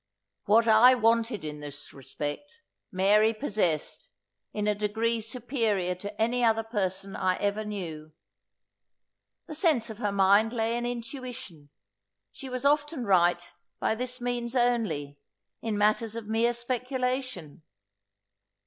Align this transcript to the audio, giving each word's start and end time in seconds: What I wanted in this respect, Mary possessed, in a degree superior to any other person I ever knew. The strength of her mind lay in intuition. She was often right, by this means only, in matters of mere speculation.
What 0.45 0.67
I 0.67 0.95
wanted 0.95 1.45
in 1.45 1.59
this 1.59 1.93
respect, 1.93 2.61
Mary 2.91 3.35
possessed, 3.35 4.09
in 4.51 4.67
a 4.67 4.73
degree 4.73 5.21
superior 5.21 5.93
to 5.93 6.19
any 6.19 6.43
other 6.43 6.63
person 6.63 7.15
I 7.15 7.35
ever 7.35 7.63
knew. 7.63 8.11
The 9.45 9.53
strength 9.53 9.91
of 9.91 9.99
her 9.99 10.11
mind 10.11 10.53
lay 10.53 10.75
in 10.75 10.87
intuition. 10.87 11.69
She 12.31 12.49
was 12.49 12.65
often 12.65 13.05
right, 13.05 13.47
by 13.79 13.93
this 13.93 14.19
means 14.19 14.55
only, 14.55 15.19
in 15.61 15.77
matters 15.77 16.15
of 16.15 16.25
mere 16.25 16.53
speculation. 16.53 17.61